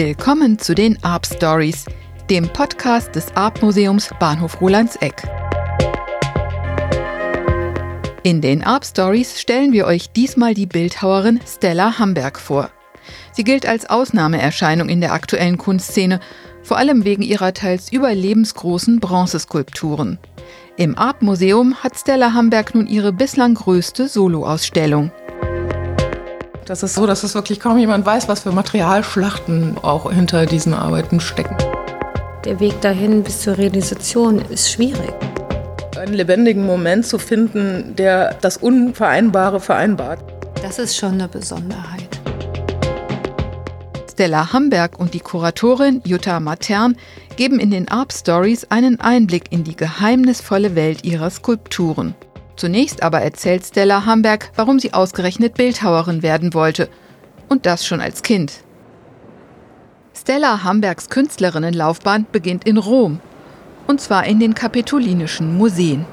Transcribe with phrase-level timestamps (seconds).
[0.00, 1.84] Willkommen zu den Arp Stories,
[2.30, 5.24] dem Podcast des Arp Museums Bahnhof Rolandseck.
[8.22, 12.70] In den Arp Stories stellen wir euch diesmal die Bildhauerin Stella Hamberg vor.
[13.32, 16.20] Sie gilt als Ausnahmeerscheinung in der aktuellen Kunstszene,
[16.62, 20.20] vor allem wegen ihrer teils überlebensgroßen Bronzeskulpturen.
[20.76, 25.10] Im Art Museum hat Stella Hamberg nun ihre bislang größte Soloausstellung.
[26.68, 30.74] Das ist so, dass es wirklich kaum jemand weiß, was für Materialschlachten auch hinter diesen
[30.74, 31.56] Arbeiten stecken.
[32.44, 35.14] Der Weg dahin bis zur Realisation ist schwierig.
[35.96, 40.22] Einen lebendigen Moment zu finden, der das Unvereinbare vereinbart.
[40.60, 42.20] Das ist schon eine Besonderheit.
[44.12, 46.96] Stella Hamberg und die Kuratorin Jutta Matern
[47.36, 52.14] geben in den Arp Stories einen Einblick in die geheimnisvolle Welt ihrer Skulpturen.
[52.58, 56.88] Zunächst aber erzählt Stella Hamberg, warum sie ausgerechnet Bildhauerin werden wollte.
[57.48, 58.52] Und das schon als Kind.
[60.12, 63.20] Stella Hambergs Künstlerinnenlaufbahn beginnt in Rom.
[63.86, 66.04] Und zwar in den Kapitolinischen Museen.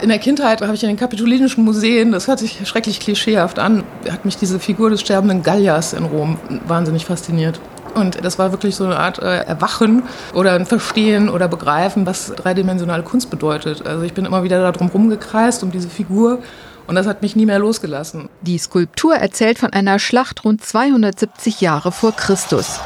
[0.00, 3.84] In der Kindheit habe ich in den Kapitolinischen Museen, das hört sich schrecklich klischeehaft an,
[4.10, 7.60] hat mich diese Figur des sterbenden Gallias in Rom wahnsinnig fasziniert.
[7.94, 10.04] Und das war wirklich so eine Art äh, Erwachen
[10.34, 13.86] oder ein Verstehen oder Begreifen, was dreidimensionale Kunst bedeutet.
[13.86, 16.38] Also ich bin immer wieder darum rumgekreist, um diese Figur.
[16.86, 18.28] Und das hat mich nie mehr losgelassen.
[18.40, 22.80] Die Skulptur erzählt von einer Schlacht rund 270 Jahre vor Christus.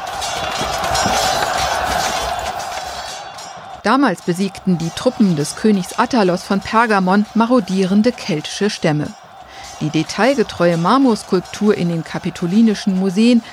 [3.83, 9.07] Damals besiegten die Truppen des Königs Attalos von Pergamon marodierende keltische Stämme.
[9.79, 13.43] Die detailgetreue Marmorskulptur in den Kapitolinischen Museen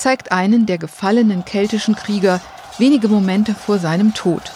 [0.00, 2.40] zeigt einen der gefallenen keltischen Krieger
[2.78, 4.52] wenige Momente vor seinem Tod.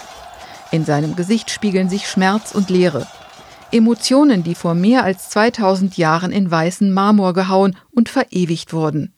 [0.70, 3.06] In seinem Gesicht spiegeln sich Schmerz und Leere.
[3.70, 9.12] Emotionen, die vor mehr als 2000 Jahren in weißen Marmor gehauen und verewigt wurden.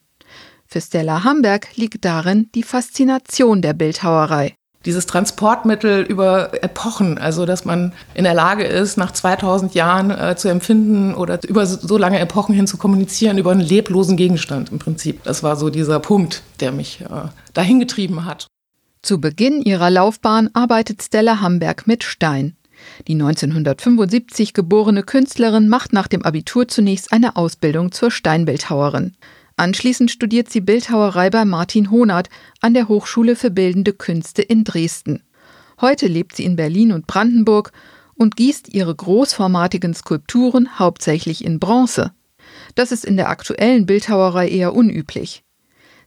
[0.65, 7.65] Für Stella Hamberg liegt darin die Faszination der Bildhauerei dieses Transportmittel über Epochen, also dass
[7.65, 12.19] man in der Lage ist, nach 2000 Jahren äh, zu empfinden oder über so lange
[12.19, 15.23] Epochen hin zu kommunizieren über einen leblosen Gegenstand im Prinzip.
[15.23, 18.47] Das war so dieser Punkt, der mich äh, dahin getrieben hat.
[19.01, 22.55] Zu Beginn ihrer Laufbahn arbeitet Stella Hamberg mit Stein.
[23.07, 29.15] Die 1975 geborene Künstlerin macht nach dem Abitur zunächst eine Ausbildung zur Steinbildhauerin.
[29.57, 32.29] Anschließend studiert sie Bildhauerei bei Martin Honert
[32.61, 35.23] an der Hochschule für Bildende Künste in Dresden.
[35.81, 37.71] Heute lebt sie in Berlin und Brandenburg
[38.13, 42.11] und gießt ihre großformatigen Skulpturen hauptsächlich in Bronze.
[42.75, 45.43] Das ist in der aktuellen Bildhauerei eher unüblich.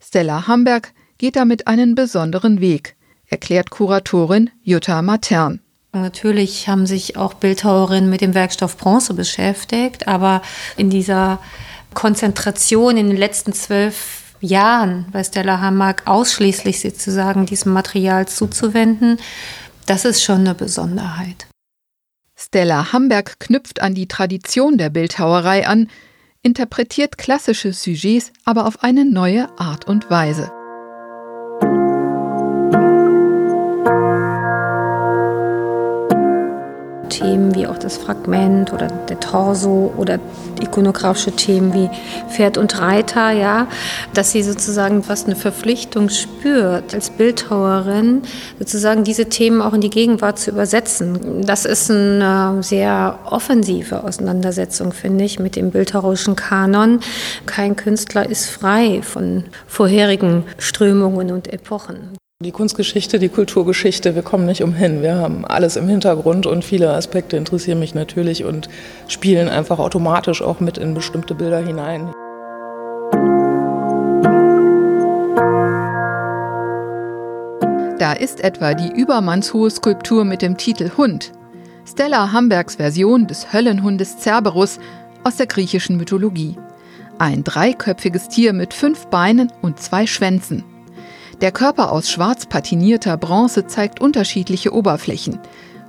[0.00, 2.94] Stella Hamberg geht damit einen besonderen Weg,
[3.26, 5.60] erklärt Kuratorin Jutta Matern.
[5.92, 10.40] Natürlich haben sich auch Bildhauerinnen mit dem Werkstoff Bronze beschäftigt, aber
[10.76, 11.40] in dieser
[11.94, 19.18] Konzentration in den letzten zwölf Jahren bei Stella Hammerk ausschließlich sozusagen diesem Material zuzuwenden,
[19.86, 21.46] das ist schon eine Besonderheit.
[22.36, 25.88] Stella Hamberg knüpft an die Tradition der Bildhauerei an,
[26.42, 30.50] interpretiert klassische Sujets aber auf eine neue Art und Weise.
[37.80, 40.18] Das Fragment oder der Torso oder
[40.60, 41.90] ikonografische Themen wie
[42.30, 43.66] Pferd und Reiter, ja,
[44.14, 48.22] dass sie sozusagen fast eine Verpflichtung spürt, als Bildhauerin
[48.58, 51.44] sozusagen diese Themen auch in die Gegenwart zu übersetzen.
[51.44, 57.00] Das ist eine sehr offensive Auseinandersetzung, finde ich, mit dem bildhauerischen Kanon.
[57.46, 62.19] Kein Künstler ist frei von vorherigen Strömungen und Epochen.
[62.42, 65.02] Die Kunstgeschichte, die Kulturgeschichte, wir kommen nicht umhin.
[65.02, 68.70] Wir haben alles im Hintergrund und viele Aspekte interessieren mich natürlich und
[69.08, 72.14] spielen einfach automatisch auch mit in bestimmte Bilder hinein.
[77.98, 81.32] Da ist etwa die übermannshohe Skulptur mit dem Titel Hund.
[81.84, 84.78] Stella Hambergs Version des Höllenhundes Cerberus
[85.24, 86.56] aus der griechischen Mythologie.
[87.18, 90.64] Ein dreiköpfiges Tier mit fünf Beinen und zwei Schwänzen.
[91.40, 95.38] Der Körper aus schwarz patinierter Bronze zeigt unterschiedliche Oberflächen,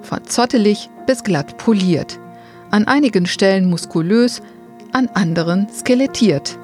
[0.02, 2.20] von zottelig bis glatt poliert,
[2.70, 4.42] an einigen Stellen muskulös,
[4.94, 6.58] an anderen skelettiert.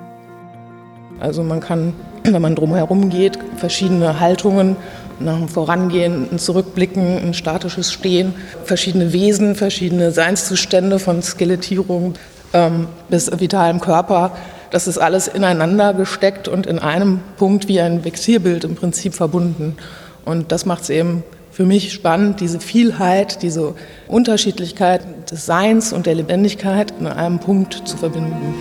[1.20, 1.94] Also man kann,
[2.24, 4.78] wenn man drumherum geht, verschiedene Haltungen
[5.20, 12.14] nach dem Vorangehen, ein Zurückblicken, ein statisches Stehen, verschiedene Wesen, verschiedene Seinszustände von Skelettierung
[12.54, 14.32] ähm, bis vitalem Körper
[14.72, 19.78] das ist alles ineinander gesteckt und in einem Punkt wie ein Vexierbild im Prinzip verbunden.
[20.26, 23.74] Und das macht es eben für mich spannend, diese Vielheit, diese
[24.08, 28.54] Unterschiedlichkeit des Seins und der Lebendigkeit in einem Punkt zu verbinden.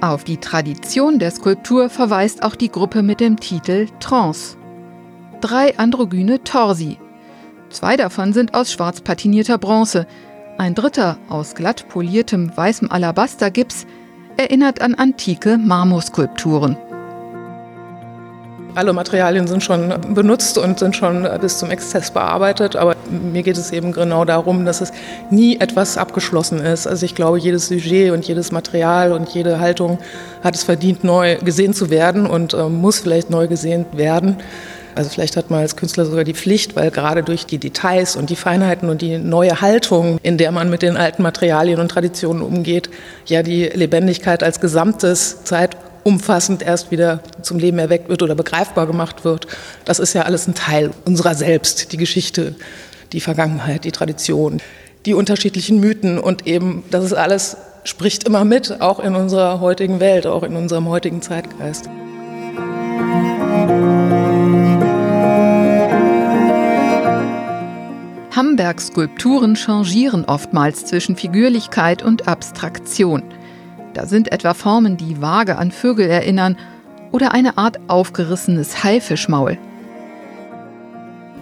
[0.00, 4.56] Auf die Tradition der Skulptur verweist auch die Gruppe mit dem Titel Trance.
[5.40, 6.98] Drei androgyne Torsi.
[7.76, 10.06] Zwei davon sind aus schwarz patinierter Bronze,
[10.56, 13.84] ein dritter aus glatt poliertem weißem Alabastergips
[14.38, 16.78] erinnert an antike Marmorskulpturen.
[18.74, 23.58] Alle Materialien sind schon benutzt und sind schon bis zum Exzess bearbeitet, aber mir geht
[23.58, 24.90] es eben genau darum, dass es
[25.30, 26.86] nie etwas abgeschlossen ist.
[26.86, 29.98] Also ich glaube, jedes Sujet und jedes Material und jede Haltung
[30.42, 34.38] hat es verdient, neu gesehen zu werden und äh, muss vielleicht neu gesehen werden.
[34.96, 38.30] Also vielleicht hat man als Künstler sogar die Pflicht, weil gerade durch die Details und
[38.30, 42.42] die Feinheiten und die neue Haltung, in der man mit den alten Materialien und Traditionen
[42.42, 42.88] umgeht,
[43.26, 48.86] ja die Lebendigkeit als gesamtes Zeit umfassend erst wieder zum Leben erweckt wird oder begreifbar
[48.86, 49.46] gemacht wird.
[49.84, 52.54] Das ist ja alles ein Teil unserer selbst, die Geschichte,
[53.12, 54.62] die Vergangenheit, die Tradition,
[55.04, 60.00] die unterschiedlichen Mythen und eben, das ist alles spricht immer mit, auch in unserer heutigen
[60.00, 61.90] Welt, auch in unserem heutigen Zeitgeist.
[68.36, 73.22] Hambergs Skulpturen changieren oftmals zwischen Figürlichkeit und Abstraktion.
[73.94, 76.58] Da sind etwa Formen, die vage an Vögel erinnern
[77.12, 79.56] oder eine Art aufgerissenes Haifischmaul.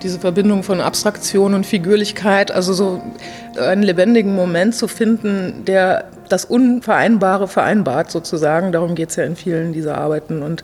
[0.04, 3.02] Diese Verbindung von Abstraktion und Figürlichkeit, also so
[3.60, 8.70] einen lebendigen Moment zu finden, der das Unvereinbare vereinbart sozusagen.
[8.70, 10.42] Darum geht es ja in vielen dieser Arbeiten.
[10.42, 10.62] Und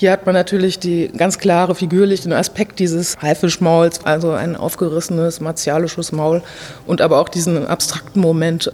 [0.00, 6.10] hier hat man natürlich die ganz klare figürlichen Aspekt dieses Haifischmauls, also ein aufgerissenes martialisches
[6.10, 6.42] Maul
[6.86, 8.72] und aber auch diesen abstrakten Moment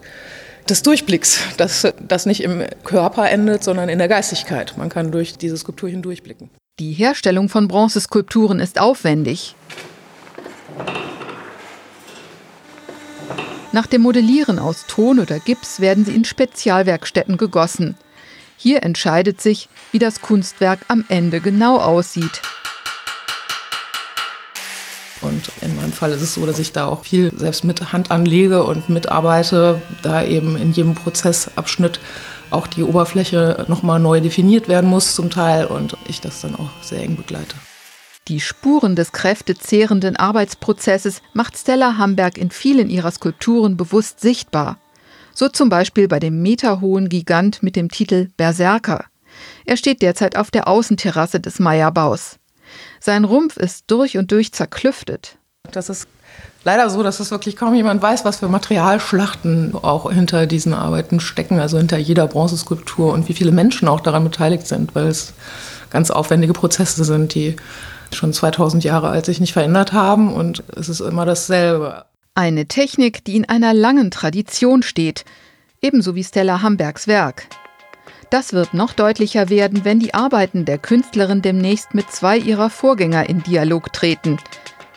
[0.69, 4.75] des Durchblicks, dass das nicht im Körper endet, sondern in der Geistigkeit.
[4.77, 6.49] Man kann durch diese Skulptur hindurchblicken.
[6.79, 9.57] Die Herstellung von Bronzeskulpturen ist aufwendig.
[13.73, 17.97] Nach dem Modellieren aus Ton oder Gips werden sie in Spezialwerkstätten gegossen.
[18.57, 22.41] Hier entscheidet sich, wie das Kunstwerk am Ende genau aussieht.
[25.23, 28.11] Und in meinem Fall ist es so, dass ich da auch viel selbst mit Hand
[28.11, 32.01] anlege und mitarbeite, da eben in jedem Prozessabschnitt
[32.51, 36.71] auch die Oberfläche nochmal neu definiert werden muss zum Teil und ich das dann auch
[36.81, 37.57] sehr eng begleite.
[38.29, 44.79] Die Spuren des kräftezehrenden Arbeitsprozesses macht Stella Hamberg in vielen ihrer Skulpturen bewusst sichtbar.
[45.39, 49.05] So zum Beispiel bei dem meterhohen Gigant mit dem Titel Berserker.
[49.67, 52.39] Er steht derzeit auf der Außenterrasse des Meierbaus.
[53.01, 55.37] Sein Rumpf ist durch und durch zerklüftet.
[55.71, 56.09] Das ist
[56.65, 61.21] leider so, dass es wirklich kaum jemand weiß, was für Materialschlachten auch hinter diesen Arbeiten
[61.21, 65.35] stecken, also hinter jeder Bronzeskulptur und wie viele Menschen auch daran beteiligt sind, weil es
[65.91, 67.57] ganz aufwendige Prozesse sind, die
[68.11, 72.07] schon 2000 Jahre alt sich nicht verändert haben und es ist immer dasselbe.
[72.39, 75.25] Eine Technik, die in einer langen Tradition steht,
[75.81, 77.47] ebenso wie Stella Hambergs Werk.
[78.29, 83.27] Das wird noch deutlicher werden, wenn die Arbeiten der Künstlerin demnächst mit zwei ihrer Vorgänger
[83.31, 84.37] in Dialog treten.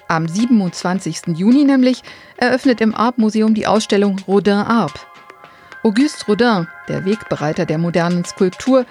[0.10, 1.38] Am 27.
[1.38, 2.02] Juni nämlich
[2.36, 5.08] eröffnet im Arp-Museum die Ausstellung Rodin Arp.
[5.84, 8.86] Auguste Rodin, der Wegbereiter der modernen Skulptur,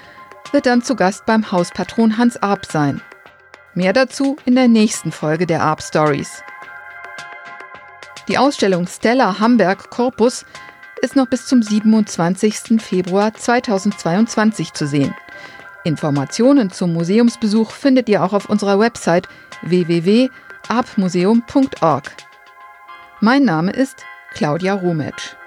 [0.53, 3.03] wird dann zu Gast beim Hauspatron Hans Arp sein.
[3.75, 6.43] Mehr dazu in der nächsten Folge der Arp Stories.
[8.29, 10.45] Die Ausstellung Stella Hamburg Corpus
[11.01, 12.79] ist noch bis zum 27.
[12.79, 15.15] Februar 2022 zu sehen.
[15.85, 19.27] Informationen zum Museumsbesuch findet ihr auch auf unserer Website
[19.63, 22.13] www.arpmuseum.org.
[23.21, 24.05] Mein Name ist
[24.35, 25.38] Claudia Rometsch.